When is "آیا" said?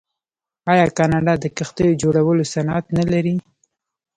0.71-0.85